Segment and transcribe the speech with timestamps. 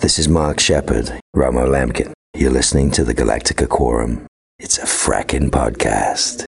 [0.00, 2.12] This is Mark Sheppard, Romo Lampkin.
[2.32, 4.26] You're listening to the Galactica Quorum.
[4.60, 6.44] It's a frackin' podcast.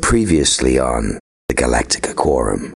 [0.00, 2.72] Previously on the Galactica Quorum.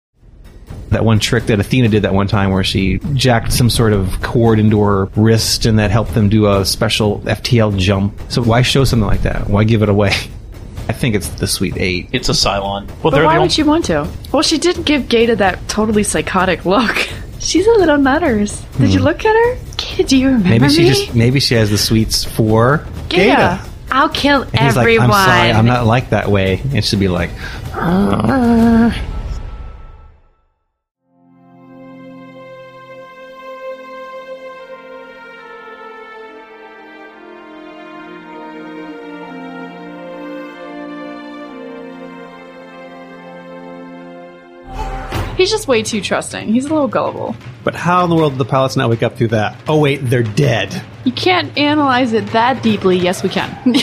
[0.91, 4.21] That one trick that Athena did that one time where she jacked some sort of
[4.21, 8.21] cord into her wrist and that helped them do a special FTL jump.
[8.29, 9.49] So why show something like that?
[9.49, 10.11] Why give it away?
[10.91, 12.11] I think it's the Sweet Eight.
[12.13, 12.91] It's a Cylon.
[13.03, 14.07] Well, they're why the would only- she want to?
[14.33, 16.95] Well, she did give Gaeta that totally psychotic look.
[17.41, 18.61] She's a little nutters.
[18.79, 19.07] Did you hmm.
[19.07, 19.68] look at her?
[20.07, 20.49] Do you remember.
[20.49, 20.89] Maybe she me?
[20.89, 23.61] just maybe she has the sweets for Gaeta.
[23.91, 25.09] I'll kill And he's everyone.
[25.09, 26.61] like, I'm sorry, I'm not like that way.
[26.75, 27.31] And she'd be like,
[27.75, 28.93] oh.
[45.39, 46.53] He's just way too trusting.
[46.53, 47.37] He's a little gullible.
[47.63, 49.57] but how in the world did the pilots not wake up through that?
[49.69, 50.83] Oh wait, they're dead.
[51.05, 52.99] You can't analyze it that deeply.
[52.99, 53.53] Yes, we can.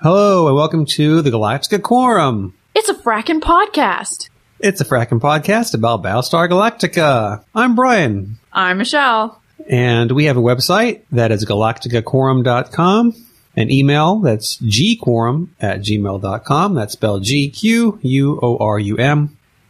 [0.00, 2.54] Hello and welcome to the Galactica Quorum.
[2.74, 4.30] it's a frackin' podcast.
[4.60, 7.44] It's a fracking podcast about Battlestar Galactica.
[7.54, 8.38] I'm Brian.
[8.50, 9.42] I'm Michelle.
[9.68, 13.12] And we have a website that is galacticaquorum.com,
[13.56, 16.74] an email that's gquorum at gmail.com.
[16.74, 17.98] That's spelled G-Q-U-O-R-U-M.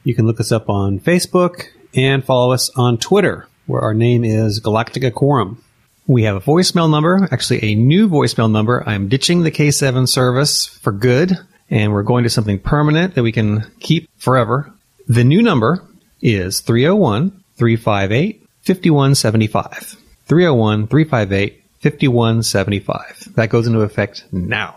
[0.05, 4.23] You can look us up on Facebook and follow us on Twitter, where our name
[4.23, 5.65] is Galactica Quorum.
[6.07, 8.87] We have a voicemail number, actually a new voicemail number.
[8.87, 11.33] I'm ditching the K7 service for good,
[11.71, 14.71] and we're going to something permanent that we can keep forever.
[15.09, 15.83] The new number
[16.21, 19.97] is 301 358 5175.
[20.27, 23.35] 301 358 5175.
[23.37, 24.77] That goes into effect now.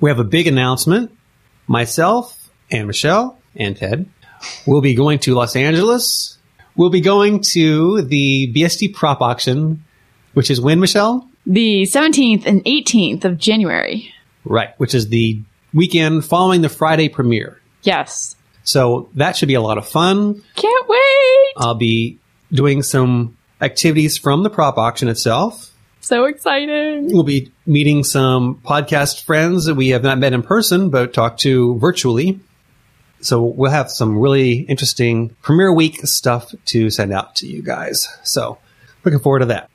[0.00, 1.12] We have a big announcement.
[1.68, 4.08] Myself and Michelle and Ted
[4.66, 6.38] We'll be going to Los Angeles.
[6.76, 9.84] We'll be going to the BSG prop auction,
[10.34, 11.28] which is when, Michelle?
[11.46, 14.12] The 17th and 18th of January.
[14.44, 15.42] Right, which is the
[15.74, 17.60] weekend following the Friday premiere.
[17.82, 18.36] Yes.
[18.64, 20.42] So that should be a lot of fun.
[20.54, 21.52] Can't wait.
[21.56, 22.18] I'll be
[22.52, 25.72] doing some activities from the prop auction itself.
[26.00, 27.12] So exciting.
[27.12, 31.40] We'll be meeting some podcast friends that we have not met in person, but talked
[31.40, 32.40] to virtually.
[33.20, 38.08] So we'll have some really interesting premiere week stuff to send out to you guys.
[38.24, 38.58] So
[39.04, 39.70] looking forward to that.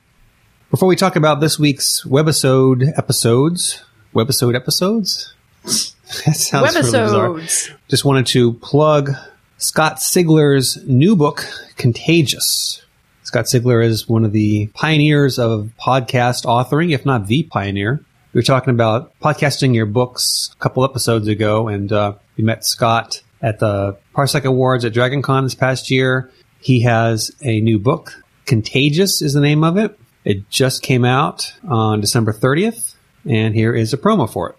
[0.70, 3.84] Before we talk about this week's webisode episodes,
[4.14, 5.34] webisode episodes?
[5.62, 7.28] that sounds really bizarre.
[7.28, 7.74] Webisodes.
[7.88, 9.12] Just wanted to plug
[9.58, 11.46] Scott Sigler's new book,
[11.76, 12.82] Contagious.
[13.22, 18.04] Scott Sigler is one of the pioneers of podcast authoring, if not the pioneer.
[18.32, 22.64] We were talking about podcasting your books a couple episodes ago, and uh, we met
[22.64, 26.32] Scott at the Parsec Awards at DragonCon this past year.
[26.60, 29.98] He has a new book, Contagious is the name of it.
[30.24, 32.94] It just came out on December 30th,
[33.28, 34.56] and here is a promo for it.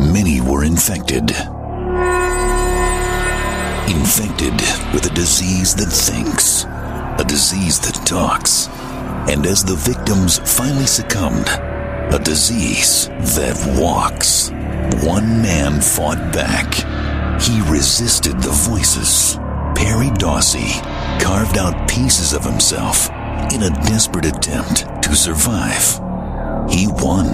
[0.00, 1.30] Many were infected.
[3.90, 4.54] Infected
[4.92, 8.68] with a disease that thinks, a disease that talks.
[9.28, 14.50] And as the victims finally succumbed, a disease that walks.
[15.02, 16.74] One man fought back.
[17.40, 19.36] He resisted the voices.
[19.74, 20.80] Perry Dawsey
[21.20, 23.08] carved out pieces of himself
[23.52, 26.00] in a desperate attempt to survive.
[26.70, 27.32] He won.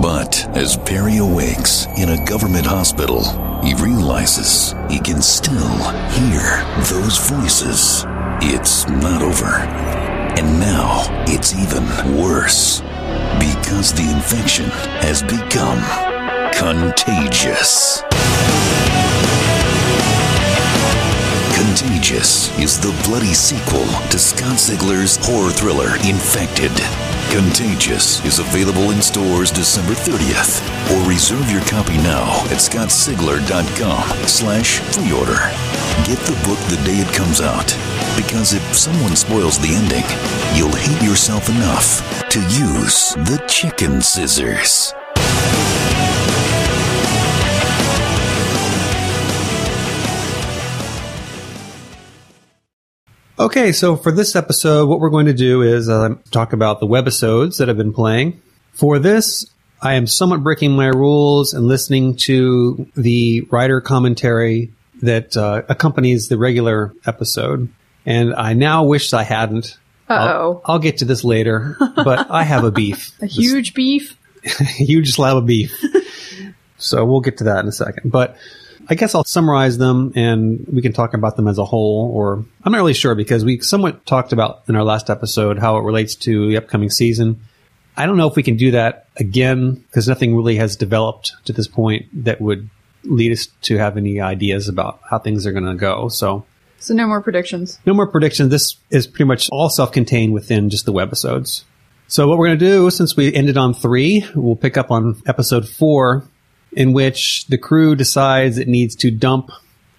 [0.00, 3.24] But as Perry awakes in a government hospital,
[3.62, 5.78] he realizes he can still
[6.10, 8.04] hear those voices.
[8.42, 9.56] It's not over.
[10.38, 11.84] And now it's even
[12.20, 12.80] worse
[13.38, 14.66] because the infection
[15.00, 16.05] has become
[16.56, 18.00] contagious.
[21.52, 26.72] Contagious is the bloody sequel to Scott Sigler's horror thriller Infected.
[27.30, 30.64] Contagious is available in stores December 30th.
[30.96, 35.52] Or reserve your copy now at scottsigler.com slash pre-order.
[36.08, 37.68] Get the book the day it comes out.
[38.16, 40.08] Because if someone spoils the ending,
[40.56, 42.00] you'll hate yourself enough
[42.30, 44.95] to use the chicken scissors.
[53.38, 56.86] Okay, so for this episode, what we're going to do is uh, talk about the
[56.86, 58.40] webisodes that I've been playing.
[58.72, 59.44] For this,
[59.82, 64.72] I am somewhat breaking my rules and listening to the writer commentary
[65.02, 67.68] that uh, accompanies the regular episode.
[68.06, 69.76] And I now wish I hadn't.
[70.08, 70.62] I'll, Uh-oh.
[70.64, 73.12] I'll get to this later, but I have a beef.
[73.20, 74.16] A huge beef.
[74.76, 75.78] huge slab of beef.
[76.78, 78.10] so we'll get to that in a second.
[78.10, 78.38] But
[78.88, 82.44] I guess I'll summarize them and we can talk about them as a whole, or
[82.64, 85.82] I'm not really sure because we somewhat talked about in our last episode how it
[85.82, 87.40] relates to the upcoming season.
[87.96, 91.52] I don't know if we can do that again because nothing really has developed to
[91.52, 92.68] this point that would
[93.04, 96.08] lead us to have any ideas about how things are going to go.
[96.08, 96.44] So
[96.78, 97.78] So no more predictions.
[97.86, 98.50] no more predictions.
[98.50, 101.64] This is pretty much all self-contained within just the webisodes.
[102.08, 105.20] So what we're going to do, since we ended on three, we'll pick up on
[105.26, 106.28] episode four,
[106.76, 109.50] in which the crew decides it needs to dump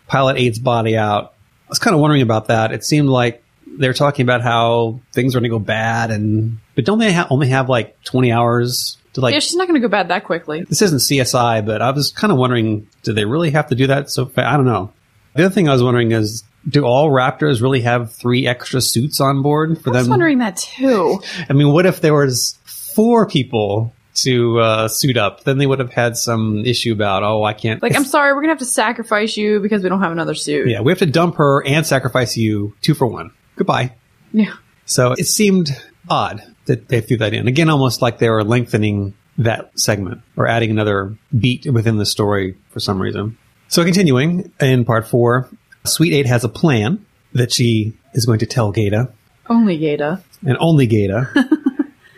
[0.08, 1.34] Pilot Eight's body out.
[1.66, 2.72] I was kind of wondering about that.
[2.72, 6.86] It seemed like they're talking about how things are going to go bad, and but
[6.86, 9.34] don't they ha- only have like 20 hours to like?
[9.34, 10.64] yeah, she's not going to go bad that quickly.
[10.64, 13.88] this isn't CSI, but I was kind of wondering, do they really have to do
[13.88, 14.48] that so fast?
[14.48, 14.94] I don't know.
[15.34, 19.20] The other thing I was wondering is, do all Raptors really have three extra suits
[19.20, 19.96] on board for them?
[19.96, 20.12] I was them?
[20.12, 21.22] wondering that too.
[21.50, 23.94] I mean, what if there was four people
[24.24, 25.44] to uh, suit up?
[25.44, 27.82] Then they would have had some issue about, oh, I can't.
[27.82, 30.36] Like, I'm sorry, we're going to have to sacrifice you because we don't have another
[30.36, 30.68] suit.
[30.70, 33.32] yeah, we have to dump her and sacrifice you two for one.
[33.56, 33.94] Goodbye.
[34.32, 34.54] Yeah.
[34.86, 35.70] So it seemed
[36.10, 37.48] odd that they threw that in.
[37.48, 42.58] Again, almost like they were lengthening that segment or adding another beat within the story
[42.72, 43.38] for some reason.
[43.68, 45.50] So continuing in part four,
[45.86, 49.12] Sweet Eight has a plan that she is going to tell Gaeta
[49.50, 50.24] Only Gaeta.
[50.46, 51.30] and only Gaeta.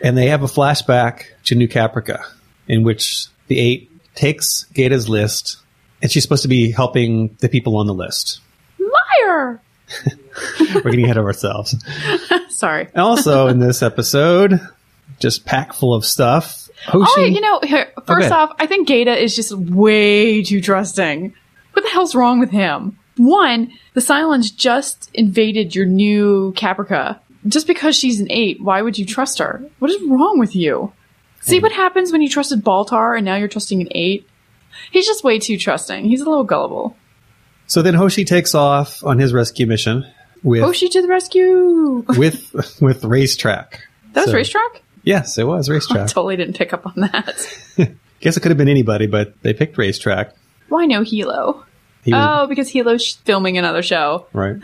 [0.02, 2.22] and they have a flashback to New Caprica
[2.68, 5.58] in which the Eight takes Gaeta's list
[6.02, 8.40] and she's supposed to be helping the people on the list.
[8.78, 9.60] Liar!
[10.74, 11.74] We're getting ahead of ourselves.
[12.50, 12.88] Sorry.
[12.94, 14.60] Also in this episode,
[15.18, 16.68] just packed full of stuff.
[16.92, 18.34] Oh, Hoshi, Oh, you know, here, oh, first Okay.
[18.34, 21.34] off, I think Gaeta is just way too trusting.
[21.72, 22.98] What the hell's wrong with him?
[23.16, 27.18] One, the Cylons just invaded your new Caprica.
[27.46, 29.62] Just because she's an eight, why would you trust her?
[29.78, 30.92] What is wrong with you?
[31.40, 31.62] See hmm.
[31.62, 34.26] what happens when you trusted Baltar and now you're trusting an eight?
[34.90, 36.04] He's just way too trusting.
[36.04, 36.96] He's a little gullible.
[37.66, 40.04] so then Hoshi takes off on his rescue mission
[40.42, 42.04] with Hoshi to the rescue!
[42.16, 43.80] with with racetrack.
[44.12, 44.82] That was So- racetrack?
[45.02, 46.00] Yes, it was racetrack.
[46.00, 47.56] I totally didn't pick up on that.
[48.20, 50.34] Guess it could have been anybody, but they picked racetrack.
[50.68, 51.64] Why no Helo?
[52.04, 54.26] He was, Oh, because Helo's filming another show.
[54.34, 54.56] Right.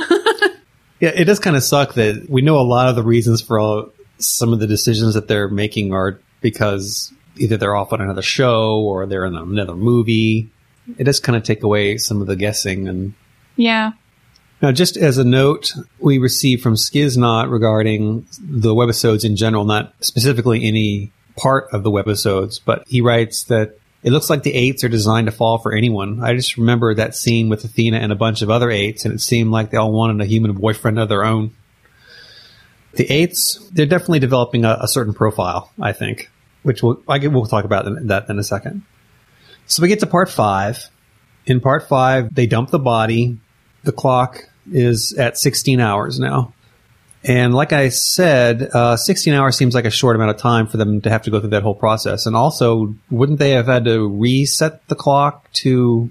[1.00, 3.58] Yeah, it does kind of suck that we know a lot of the reasons for
[3.58, 8.22] all, some of the decisions that they're making are because either they're off on another
[8.22, 10.48] show or they're in another movie.
[10.96, 12.88] It does kind of take away some of the guessing.
[12.88, 13.12] And
[13.56, 13.92] Yeah.
[14.62, 19.92] now, just as a note, we received from Skiznot regarding the webisodes in general, not
[20.00, 23.76] specifically any part of the webisodes, but he writes that
[24.06, 26.22] it looks like the eights are designed to fall for anyone.
[26.22, 29.20] I just remember that scene with Athena and a bunch of other eights, and it
[29.20, 31.56] seemed like they all wanted a human boyfriend of their own.
[32.92, 36.30] The eights, they're definitely developing a, a certain profile, I think,
[36.62, 38.82] which we'll, I get, we'll talk about that in a second.
[39.66, 40.88] So we get to part five.
[41.44, 43.38] In part five, they dump the body.
[43.82, 46.54] The clock is at 16 hours now.
[47.28, 50.76] And like I said, uh, 16 hours seems like a short amount of time for
[50.76, 52.24] them to have to go through that whole process.
[52.24, 56.08] And also, wouldn't they have had to reset the clock to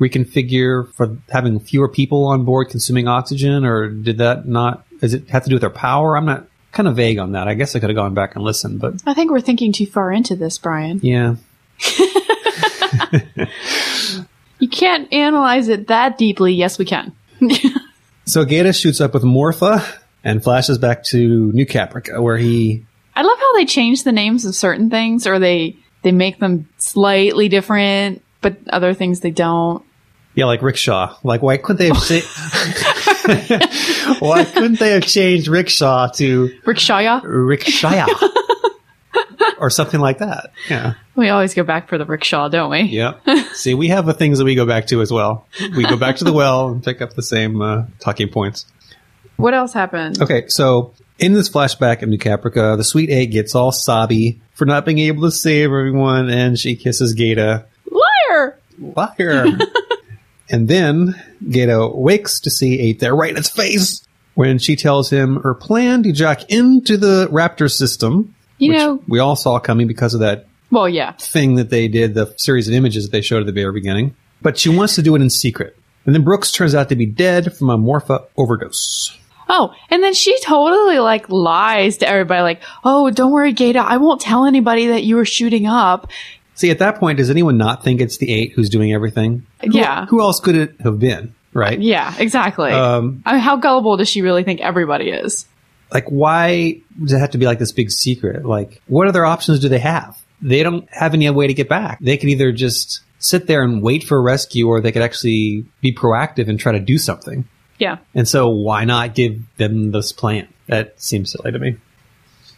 [0.00, 3.66] reconfigure for having fewer people on board consuming oxygen?
[3.66, 6.16] Or did that not, does it have to do with their power?
[6.16, 7.48] I'm not kind of vague on that.
[7.48, 9.86] I guess I could have gone back and listened, but I think we're thinking too
[9.86, 11.00] far into this, Brian.
[11.02, 11.36] yeah.
[14.58, 16.54] You can't analyze it that deeply.
[16.54, 17.12] Yes, we can.
[18.28, 19.86] So Gaeta shoots up with Morpha
[20.26, 24.44] and flashes back to New Caprica where he I love how they change the names
[24.44, 29.82] of certain things, or they they make them slightly different, but other things they don't.
[30.34, 31.16] Yeah, like rickshaw.
[31.24, 32.20] Like, why couldn't they have cha-
[34.18, 37.22] why couldn't they have changed rickshaw to Rickshaya.
[37.24, 38.06] rickshaw
[39.58, 40.52] or something like that?
[40.68, 42.80] Yeah, We always go back for the rickshaw, don't we?
[42.82, 43.14] yeah.
[43.54, 45.46] See, we have the things that we go back to as well.
[45.74, 48.66] We go back to the well and pick up the same uh, talking points.
[49.36, 50.20] What else happened?
[50.22, 54.64] Okay, so in this flashback of New Caprica, the Sweet Eight gets all sobby for
[54.64, 57.66] not being able to save everyone, and she kisses Gaeta.
[57.90, 58.58] Liar!
[58.78, 59.46] Liar.
[60.50, 61.14] and then
[61.48, 65.54] Gaeta wakes to see Eight there right in its face when she tells him her
[65.54, 68.34] plan to jack into the Raptor system.
[68.58, 71.12] You which know- we all saw coming because of that Well, yeah.
[71.12, 74.14] thing that they did, the series of images that they showed at the very beginning.
[74.42, 75.76] But she wants to do it in secret.
[76.04, 79.18] And then Brooks turns out to be dead from a morpha overdose.
[79.48, 83.78] Oh, and then she totally like lies to everybody, like, "Oh, don't worry, Gaeta.
[83.78, 86.10] I won't tell anybody that you were shooting up."
[86.54, 89.46] See, at that point, does anyone not think it's the eight who's doing everything?
[89.62, 90.06] Who- Yeah.
[90.06, 91.34] Who else could it have been?
[91.52, 91.78] Right?
[91.80, 92.70] Yeah, exactly.
[92.70, 95.46] Um, I mean, how gullible does she really think everybody is?
[95.92, 99.60] like why does it have to be like this big secret like what other options
[99.60, 103.02] do they have they don't have any way to get back they could either just
[103.20, 106.72] sit there and wait for a rescue or they could actually be proactive and try
[106.72, 107.44] to do something.
[107.78, 107.98] Yeah.
[108.14, 110.48] And so why not give them this plan?
[110.66, 111.76] That seems silly to me.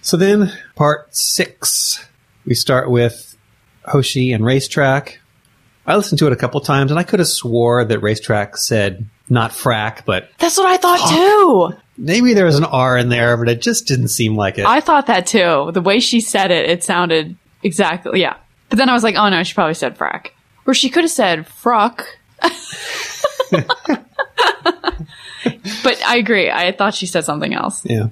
[0.01, 2.07] So then part six,
[2.47, 3.37] we start with
[3.85, 5.21] Hoshi and Racetrack.
[5.87, 9.07] I listened to it a couple times and I could have swore that Racetrack said
[9.29, 11.79] not frack, but That's what I thought too.
[11.97, 14.67] maybe there was an R in there, but it just didn't seem like it.
[14.67, 15.71] I thought that too.
[15.73, 18.37] The way she said it, it sounded exactly, yeah.
[18.69, 20.29] But then I was like, oh no, she probably said frack.
[20.67, 22.07] Or she could have said fruck.
[25.83, 26.51] but I agree.
[26.51, 27.85] I thought she said something else.
[27.85, 28.09] Yeah.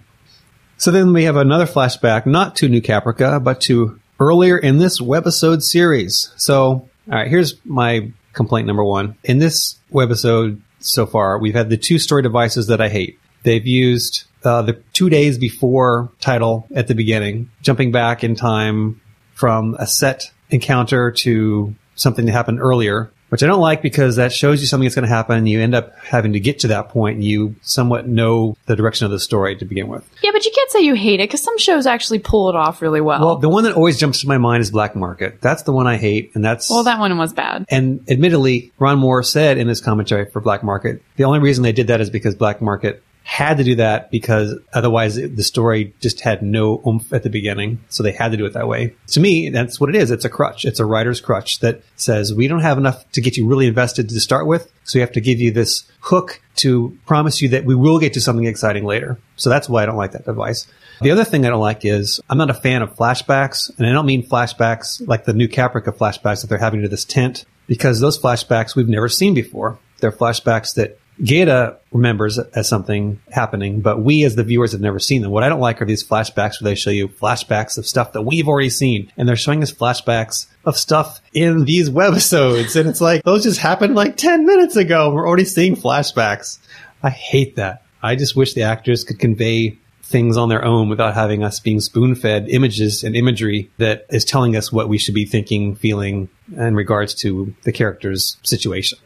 [0.78, 5.00] So then we have another flashback, not to New Caprica, but to earlier in this
[5.00, 6.32] webisode series.
[6.36, 9.16] So, all right, here's my complaint number one.
[9.24, 13.18] In this webisode so far, we've had the two story devices that I hate.
[13.42, 19.00] They've used uh, the two days before title at the beginning, jumping back in time
[19.34, 24.32] from a set encounter to something that happened earlier, which I don't like because that
[24.32, 25.46] shows you something that's going to happen.
[25.46, 29.04] You end up having to get to that point and you somewhat know the direction
[29.04, 30.08] of the story to begin with.
[30.22, 32.82] Yeah, but you can't say you hate it because some shows actually pull it off
[32.82, 33.20] really well.
[33.20, 35.40] Well, the one that always jumps to my mind is Black Market.
[35.40, 37.64] That's the one I hate, and that's well, that one was bad.
[37.68, 41.72] and admittedly, Ron Moore said in his commentary for Black Market, the only reason they
[41.72, 46.20] did that is because Black Market had to do that because otherwise the story just
[46.20, 47.80] had no oomph at the beginning.
[47.88, 48.94] So they had to do it that way.
[49.08, 50.12] To me, that's what it is.
[50.12, 50.64] It's a crutch.
[50.64, 54.08] It's a writer's crutch that says we don't have enough to get you really invested
[54.08, 54.72] to start with.
[54.84, 58.12] So we have to give you this hook to promise you that we will get
[58.12, 59.18] to something exciting later.
[59.34, 60.68] So that's why I don't like that device.
[61.02, 63.92] The other thing I don't like is I'm not a fan of flashbacks, and I
[63.92, 67.98] don't mean flashbacks like the new Caprica flashbacks that they're having to this tent, because
[67.98, 69.78] those flashbacks we've never seen before.
[69.98, 74.98] They're flashbacks that Gaeta remembers as something happening, but we as the viewers have never
[74.98, 75.30] seen them.
[75.30, 78.22] What I don't like are these flashbacks where they show you flashbacks of stuff that
[78.22, 83.00] we've already seen, and they're showing us flashbacks of stuff in these webisodes, and it's
[83.00, 85.12] like those just happened like ten minutes ago.
[85.12, 86.58] We're already seeing flashbacks.
[87.02, 87.82] I hate that.
[88.02, 91.80] I just wish the actors could convey things on their own without having us being
[91.80, 96.28] spoon fed images and imagery that is telling us what we should be thinking, feeling
[96.56, 98.98] in regards to the character's situation.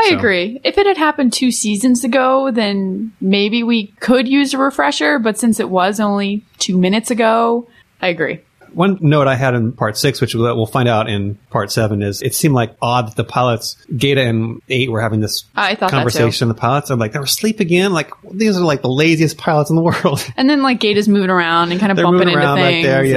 [0.00, 0.60] I So- agree.
[0.64, 5.18] If it had happened two seasons ago, then maybe we could use a refresher.
[5.18, 7.66] But since it was only two minutes ago,
[8.00, 8.40] I agree.
[8.74, 12.20] One note I had in part six, which we'll find out in part seven, is
[12.20, 16.48] it seemed like odd that the pilots, Gaeta and Eight, were having this conversation.
[16.48, 17.92] The pilots are like, they were asleep again.
[17.94, 20.24] Like, these are like the laziest pilots in the world.
[20.36, 22.84] And then like Gaeta's moving around and kind of They're bumping moving into around things.
[22.86, 23.08] right there, and-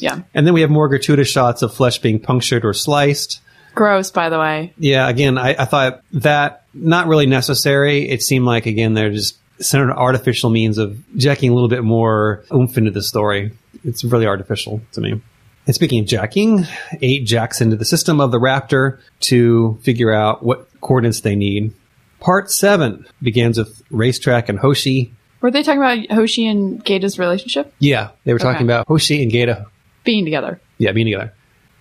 [0.00, 0.16] yeah.
[0.16, 0.20] yeah.
[0.34, 3.40] And then we have more gratuitous shots of flesh being punctured or sliced.
[3.78, 4.72] Gross, by the way.
[4.76, 8.08] Yeah, again, I, I thought that not really necessary.
[8.08, 12.44] It seemed like again they're just centered artificial means of jacking a little bit more
[12.52, 13.52] oomph into the story.
[13.84, 15.20] It's really artificial to me.
[15.66, 16.64] And speaking of jacking,
[17.02, 21.72] eight jacks into the system of the Raptor to figure out what coordinates they need.
[22.20, 25.12] Part seven begins with Racetrack and Hoshi.
[25.40, 28.64] Were they talking about Hoshi and Gaeta's relationship Yeah, they were talking Okay.
[28.64, 29.66] about Hoshi and Gaeta
[30.02, 30.60] being together?
[30.78, 31.32] Yeah, being together.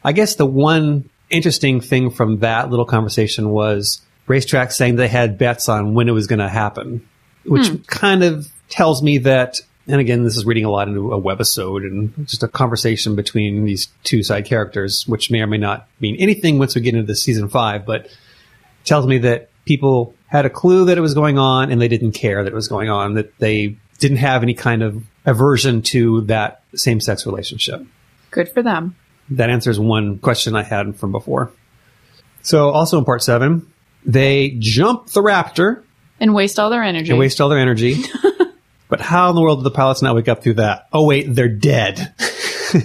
[0.04, 5.38] I guess the one interesting thing from that little conversation was Racetrack saying they had
[5.38, 7.08] bets on when it was going to happen,
[7.46, 7.78] which hmm.
[7.88, 9.62] kind of tells me that.
[9.90, 13.64] And again, this is reading a lot into a webisode and just a conversation between
[13.64, 17.08] these two side characters, which may or may not mean anything once we get into
[17.08, 18.10] the season five, but
[18.84, 22.12] tells me that people had a clue that it was going on and they didn't
[22.12, 26.22] care that it was going on, that they didn't have any kind of aversion to
[26.22, 27.86] that same sex relationship.
[28.32, 28.96] Good for them.
[29.32, 31.52] That answers one question I had from before.
[32.42, 33.72] So, also in part seven,
[34.06, 35.84] they jump the raptor
[36.20, 37.10] And waste all their energy.
[37.10, 37.98] and waste all their energy.
[38.90, 40.88] but how in the world did the pilots not wake up through that?
[40.94, 42.14] Oh, wait, they're dead.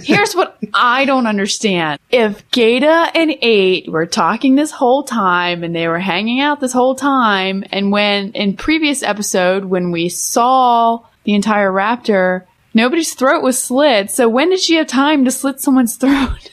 [0.03, 1.99] Here's what I don't understand.
[2.09, 6.73] If Gaeta and Eight were talking this whole time and they were hanging out this
[6.73, 13.41] whole time, and when in previous episode when we saw the entire raptor, nobody's throat
[13.43, 14.11] was slit.
[14.11, 16.49] So when did she have time to slit someone's throat?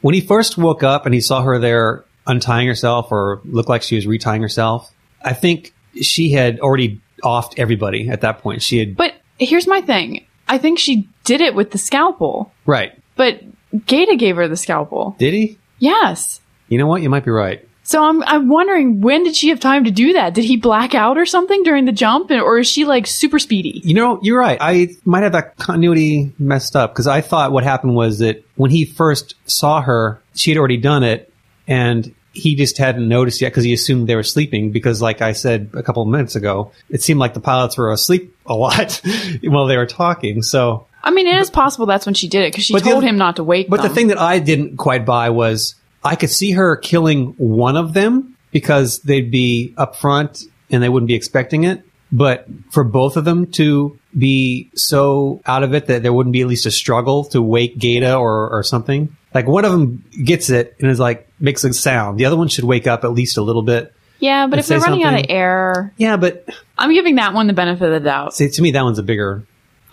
[0.00, 3.82] when he first woke up and he saw her there untying herself or looked like
[3.82, 8.62] she was retying herself, I think she had already offed everybody at that point.
[8.62, 10.24] She had, But here's my thing.
[10.46, 12.92] I think she did it with the scalpel, right.
[13.16, 13.40] but
[13.86, 15.14] Gaeta gave her the scalpel.
[15.18, 15.58] Did he?
[15.78, 16.40] Yes.
[16.68, 17.02] You know what?
[17.02, 17.67] You might be right.
[17.88, 20.34] So I'm I'm wondering when did she have time to do that?
[20.34, 23.80] Did he black out or something during the jump, or is she like super speedy?
[23.82, 24.58] You know, you're right.
[24.60, 28.70] I might have that continuity messed up because I thought what happened was that when
[28.70, 31.32] he first saw her, she had already done it
[31.66, 35.32] and he just hadn't noticed yet because he assumed they were sleeping because like I
[35.32, 39.00] said a couple of minutes ago, it seemed like the pilots were asleep a lot
[39.42, 40.42] while they were talking.
[40.42, 42.90] So, I mean, it is possible that's when she did it because she But the
[42.90, 43.70] told him not to wake up.
[43.70, 45.74] but the thing that I didn't quite buy was
[46.08, 50.88] I could see her killing one of them because they'd be up front and they
[50.88, 51.82] wouldn't be expecting it.
[52.10, 56.40] But for both of them to be so out of it that there wouldn't be
[56.40, 59.14] at least a struggle to wake Gaeta or, or something.
[59.34, 62.18] Like one of them gets it and is like, makes a sound.
[62.18, 63.92] The other one should wake up at least a little bit.
[64.18, 66.48] Yeah, but if they're running out of air, Yeah, but
[66.78, 68.34] I'm giving that one the benefit of the doubt.
[68.34, 69.44] see, to me, that one's a bigger.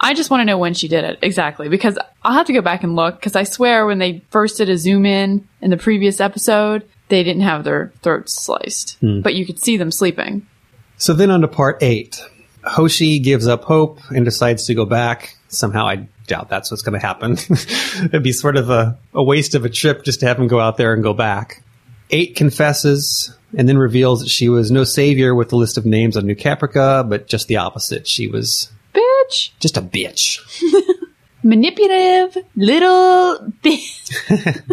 [0.06, 2.62] I just want to know when she did it exactly because I'll have to go
[2.62, 5.78] back and look because I swear when they first did a zoom in in the
[5.78, 9.22] previous episode, they didn't have their throats sliced, hmm.
[9.22, 10.46] but you could see them sleeping.
[10.98, 12.22] So then on to part eight.
[12.64, 15.36] Hoshi gives up hope and decides to go back.
[15.48, 17.32] Somehow I doubt that's what's going to happen.
[18.06, 20.60] It'd be sort of a, a waste of a trip just to have him go
[20.60, 21.64] out there and go back.
[22.12, 26.16] Eight confesses and then reveals that she was no savior with the list of names
[26.16, 28.08] on New Caprica, but just the opposite.
[28.08, 28.70] She was
[29.32, 30.40] Bitch, just a bitch.
[31.44, 34.62] manipulative little bitch.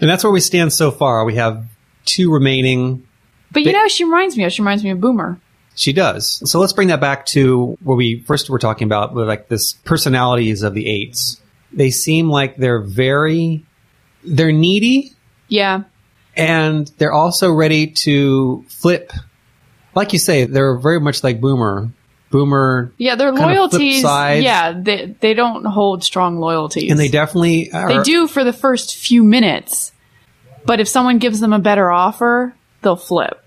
[0.00, 1.24] And that's where we stand so far.
[1.24, 1.64] We have
[2.04, 3.06] two remaining.
[3.52, 5.40] But you Ba- know, she reminds me of she reminds me of Boomer.
[5.76, 6.42] She does.
[6.48, 9.72] So let's bring that back to where we first were talking about with like this
[9.72, 11.40] personalities of the eights.
[11.72, 13.64] They seem like they're very,
[14.22, 15.14] they're needy
[15.48, 15.84] Yeah,
[16.36, 19.10] and they're also ready to flip.
[19.94, 21.88] Like you say, they're very much like Boomer.
[22.34, 24.02] Boomer, yeah, their loyalties.
[24.02, 27.86] Yeah, they they don't hold strong loyalties, and they definitely are.
[27.86, 29.92] They do for the first few minutes,
[30.66, 33.40] but if someone gives them a better offer, they'll flip.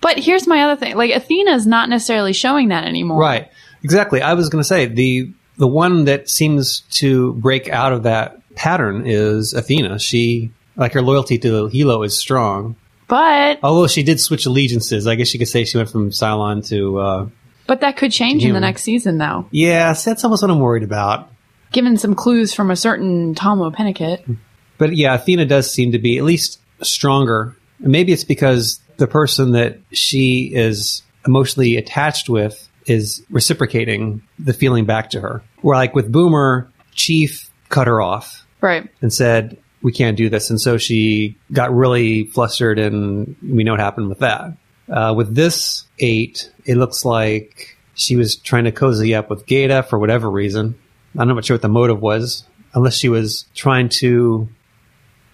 [0.00, 3.20] But here's my other thing: like Athena's not necessarily showing that anymore.
[3.20, 3.48] Right.
[3.84, 4.20] Exactly.
[4.20, 8.40] I was going to say the the one that seems to break out of that
[8.56, 10.00] pattern is Athena.
[10.00, 12.74] She like her loyalty to Helo is strong.
[13.06, 16.66] But Although she did switch allegiances, I guess you could say she went from Cylon
[16.70, 16.98] to.
[16.98, 17.28] Uh,
[17.70, 19.46] but that could change in the next season, though.
[19.52, 21.30] yeah, that's almost what I'm worried about.
[21.70, 24.36] Given some clues from a certain Tahmoh Penikett.
[24.76, 27.54] But yeah, Athena does seem to be at least stronger.
[27.78, 34.84] Maybe it's because the person that she is emotionally attached with is reciprocating the feeling
[34.84, 35.44] back to her.
[35.60, 38.88] Where like with Boomer, Chief cut her off Right.
[39.00, 40.50] and said, we can't do this.
[40.50, 44.54] And so she got really flustered and we know what happened with that.
[44.90, 49.84] Uh, with this eight, it looks like she was trying to cozy up with Gaeta
[49.84, 50.78] for whatever reason.
[51.18, 54.48] I'm not sure what the motive was, unless she was trying to.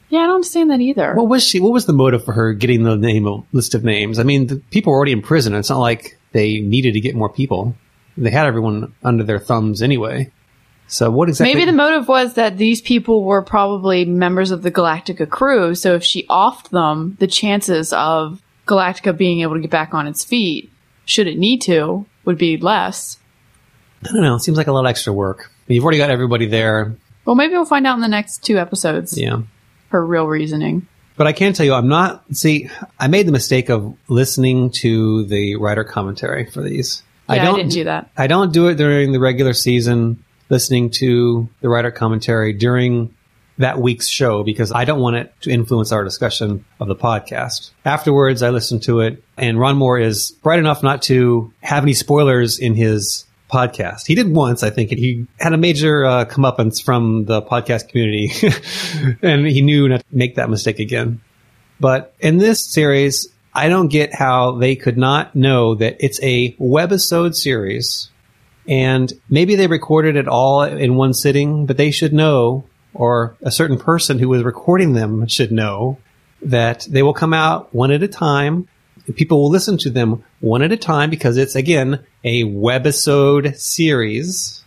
[0.08, 1.14] Yeah, I don't understand that either.
[1.14, 1.60] What was she?
[1.60, 4.18] What was the motive for her getting the name list of names?
[4.18, 5.54] I mean, the people were already in prison.
[5.54, 7.74] It's not like they needed to get more people.
[8.16, 10.32] They had everyone under their thumbs anyway.
[10.88, 11.54] So what exactly?
[11.54, 15.94] Maybe the motive was that these people were probably members of the Galactica crew, so
[15.94, 20.24] if she offed them, the chances of Galactica being able to get back on its
[20.24, 20.70] feet,
[21.04, 23.18] should it need to, would be less.
[24.04, 24.34] I don't know.
[24.36, 25.50] It seems like a lot of extra work.
[25.68, 26.96] You've already got everybody there.
[27.24, 29.42] Well, maybe we'll find out in the next two episodes Yeah.
[29.88, 30.86] her real reasoning.
[31.16, 32.24] But I can tell you, I'm not.
[32.32, 32.68] See,
[33.00, 37.02] I made the mistake of listening to the writer commentary for these.
[37.28, 38.10] Yeah, I didn't do that.
[38.16, 40.22] I don't do it during the regular season.
[40.50, 43.12] Listening to the writer commentary during
[43.58, 47.70] that week's show because I don't want it to influence our discussion of the podcast.
[47.84, 51.94] Afterwards, I listened to it, and Ron Moore is bright enough not to have any
[51.94, 54.06] spoilers in his podcast.
[54.06, 57.88] He did once, I think, and he had a major uh, comeuppance from the podcast
[57.88, 58.30] community,
[59.22, 61.20] and he knew not to make that mistake again.
[61.78, 66.52] But in this series, I don't get how they could not know that it's a
[66.54, 68.10] webisode series.
[68.68, 72.64] And maybe they recorded it all in one sitting, but they should know,
[72.96, 75.98] or a certain person who was recording them should know,
[76.42, 78.68] that they will come out one at a time.
[79.14, 84.64] People will listen to them one at a time because it's, again, a webisode series.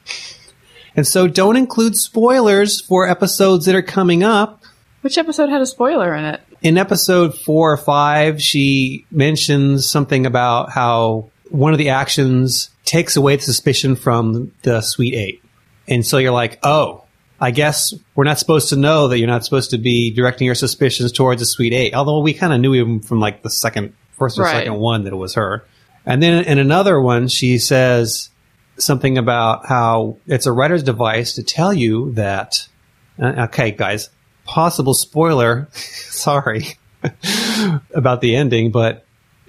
[0.96, 4.64] And so don't include spoilers for episodes that are coming up
[5.02, 6.42] Which episode had a spoiler in it?
[6.62, 13.16] in episode four or five, she mentions something about how one of the actions takes
[13.16, 15.44] away the suspicion from the Sweet Eight.
[15.88, 17.06] And so you're like, oh,
[17.42, 20.56] I guess we're not supposed to know that you're not supposed to be directing your
[20.56, 21.94] suspicions towards a Sweet Eight.
[21.94, 24.52] Although we kind of knew even from like the second, first or Right.
[24.58, 25.64] second one that it was her.
[26.06, 28.30] And then in another one, she says
[28.78, 32.68] something about how it's a writer's device to tell you that
[33.22, 34.10] uh, okay, guys,
[34.46, 35.68] possible spoiler.
[35.74, 36.64] sorry
[37.94, 39.06] about the ending, but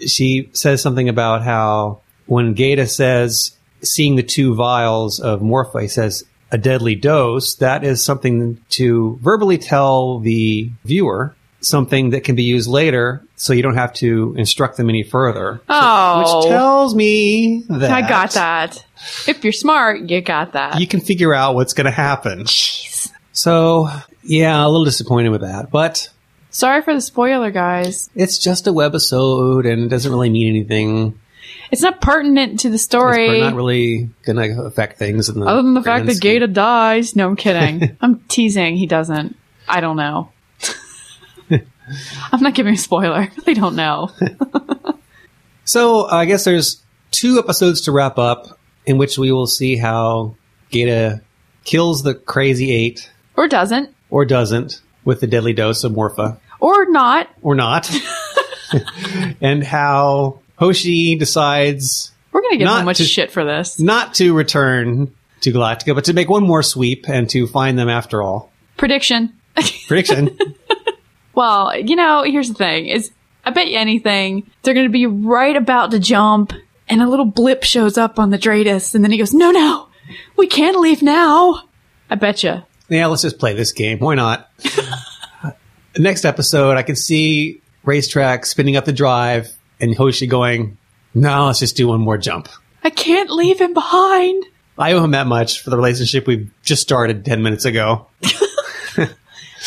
[0.06, 5.88] she says something about how when Gaeta says seeing the two vials of Morpha, he
[5.88, 12.34] says a deadly dose, that is something to verbally tell the viewer something that can
[12.36, 15.60] be used later so you don't have to instruct them any further.
[15.68, 18.82] Oh, Which tells me that I got that.
[19.28, 20.80] If you're smart, you got that.
[20.80, 22.44] you can figure out what's going to happen.
[22.44, 23.10] Jeez.
[23.32, 23.88] So
[24.22, 26.08] Yeah, a little disappointed with that, but
[26.52, 28.10] Sorry for the spoiler, guys.
[28.14, 31.18] it's just a webisode and it doesn't really mean anything.
[31.72, 33.28] It's not pertinent to the story.
[33.28, 35.28] It's not really going to affect things.
[35.28, 36.32] In the Other than the fact that scheme.
[36.32, 37.14] Gaeta dies.
[37.14, 37.96] No, I'm kidding.
[38.00, 38.76] I'm teasing.
[38.76, 39.36] He doesn't.
[39.68, 40.30] I don't know.
[42.32, 43.28] I'm not giving a spoiler.
[43.44, 44.10] They don't know.
[45.64, 50.34] So I guess there's two episodes to wrap up in which we will see how
[50.70, 51.20] Gaeta
[51.64, 53.94] kills the crazy eight Or doesn't.
[54.08, 57.28] or doesn't with the deadly dose of Morpha Or not.
[57.42, 57.90] or not.
[59.40, 63.80] and how Hoshi decides We're going to get Not so much to- shit for this.
[63.80, 67.88] not to return to Galactica, but to make one more sweep and to find them
[67.88, 68.52] after all.
[68.76, 69.32] Prediction.
[69.88, 70.38] Prediction.
[71.34, 73.10] Well, you know, here's the thing: is
[73.44, 76.52] I bet you anything they're going to be right about to jump,
[76.88, 79.88] and a little blip shows up on the DRADIS, and then he goes, "No, no,
[80.36, 81.62] we can't leave now."
[82.10, 82.62] I bet you.
[82.88, 83.98] yeah, let's just play this game.
[84.00, 84.50] Why not?
[85.98, 90.78] Next episode, I can see Racetrack spinning up the drive and Hoshi going,
[91.14, 92.48] no, let's just do one more jump.
[92.82, 94.44] I can't leave him behind.
[94.78, 98.06] I owe him that much for the relationship we've just started 10 minutes ago.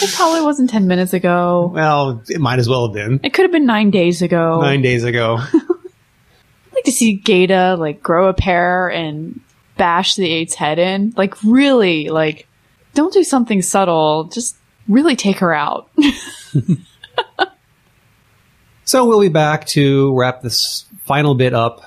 [0.02, 1.72] It probably wasn't ten minutes ago.
[1.74, 3.20] Well, it might as well have been.
[3.24, 4.60] It could have been nine days ago.
[4.60, 5.38] Nine days ago.
[5.54, 9.40] I'd like to see Gaeta like grow a pair and
[9.78, 11.14] bash the eight's head in.
[11.16, 12.48] Like really, like
[12.96, 14.26] don't do something subtle.
[14.26, 14.56] Just
[14.88, 15.92] really take her out.
[18.86, 21.82] So we'll be back to wrap this final bit up.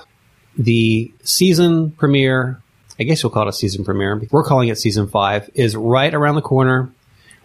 [0.57, 2.61] The season premiere,
[2.99, 4.21] I guess you'll call it a season premiere.
[4.31, 6.91] We're calling it season five, is right around the corner.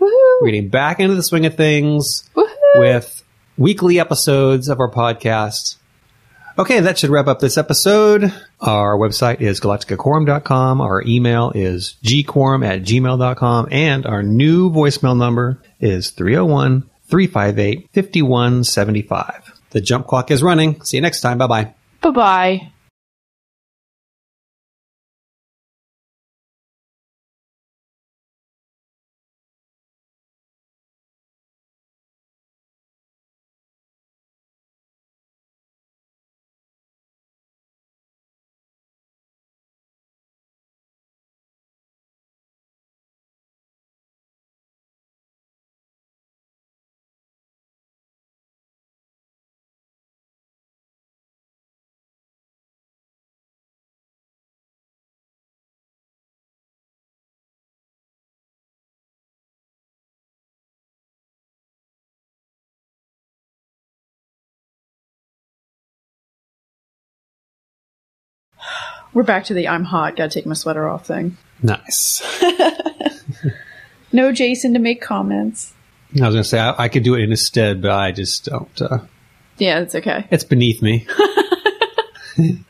[0.01, 0.41] Woohoo!
[0.41, 2.47] We're getting back into the swing of things Woohoo!
[2.77, 3.23] with
[3.59, 5.77] weekly episodes of our podcast.
[6.59, 8.33] Okay, that should wrap up this episode.
[8.61, 10.81] Our website is galacticaquorum.com.
[10.81, 13.69] Our email is gquorum at gmail.com.
[13.71, 19.61] And our new voicemail number is 301 358 5175.
[19.71, 20.81] The jump clock is running.
[20.83, 21.37] See you next time.
[21.37, 21.75] Bye bye.
[22.01, 22.72] Bye bye.
[69.15, 71.37] We're back to the I'm hot, gotta take my sweater off thing.
[71.63, 72.23] Nice.
[74.15, 75.73] No Jason to make comments.
[76.21, 78.13] I was going to say I, I could do it in his stead, but I
[78.13, 78.83] just don't.
[78.83, 78.99] Uh,
[79.57, 80.27] Yeah, it's okay.
[80.31, 81.07] it's beneath me.